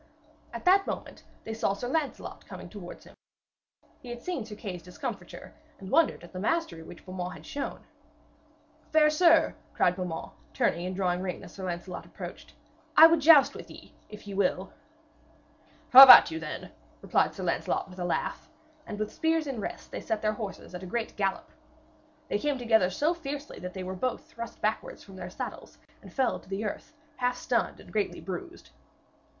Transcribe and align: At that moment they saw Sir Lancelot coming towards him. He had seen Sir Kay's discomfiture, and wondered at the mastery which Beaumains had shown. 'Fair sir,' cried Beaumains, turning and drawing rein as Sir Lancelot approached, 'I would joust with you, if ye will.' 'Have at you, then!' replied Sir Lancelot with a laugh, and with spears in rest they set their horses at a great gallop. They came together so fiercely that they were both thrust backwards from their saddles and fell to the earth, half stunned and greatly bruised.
At 0.51 0.65
that 0.65 0.87
moment 0.87 1.25
they 1.43 1.53
saw 1.53 1.73
Sir 1.73 1.87
Lancelot 1.87 2.47
coming 2.47 2.69
towards 2.69 3.03
him. 3.05 3.13
He 3.99 4.09
had 4.09 4.19
seen 4.23 4.43
Sir 4.43 4.55
Kay's 4.55 4.81
discomfiture, 4.81 5.53
and 5.77 5.91
wondered 5.91 6.23
at 6.23 6.33
the 6.33 6.39
mastery 6.39 6.81
which 6.81 7.05
Beaumains 7.05 7.35
had 7.35 7.45
shown. 7.45 7.85
'Fair 8.91 9.11
sir,' 9.11 9.53
cried 9.75 9.95
Beaumains, 9.95 10.31
turning 10.55 10.87
and 10.87 10.95
drawing 10.95 11.21
rein 11.21 11.43
as 11.43 11.53
Sir 11.53 11.65
Lancelot 11.65 12.07
approached, 12.07 12.55
'I 12.97 13.05
would 13.09 13.19
joust 13.19 13.53
with 13.53 13.69
you, 13.69 13.89
if 14.09 14.25
ye 14.25 14.33
will.' 14.33 14.73
'Have 15.91 16.09
at 16.09 16.31
you, 16.31 16.39
then!' 16.39 16.71
replied 17.03 17.35
Sir 17.35 17.43
Lancelot 17.43 17.87
with 17.87 17.99
a 17.99 18.03
laugh, 18.03 18.49
and 18.87 18.97
with 18.97 19.13
spears 19.13 19.45
in 19.45 19.61
rest 19.61 19.91
they 19.91 20.01
set 20.01 20.23
their 20.23 20.33
horses 20.33 20.73
at 20.73 20.81
a 20.81 20.87
great 20.87 21.15
gallop. 21.15 21.51
They 22.27 22.39
came 22.39 22.57
together 22.57 22.89
so 22.89 23.13
fiercely 23.13 23.59
that 23.59 23.75
they 23.75 23.83
were 23.83 23.93
both 23.93 24.25
thrust 24.25 24.61
backwards 24.61 25.03
from 25.03 25.15
their 25.15 25.29
saddles 25.29 25.77
and 26.01 26.11
fell 26.11 26.39
to 26.39 26.49
the 26.49 26.65
earth, 26.65 26.91
half 27.17 27.37
stunned 27.37 27.79
and 27.79 27.93
greatly 27.93 28.19
bruised. 28.19 28.71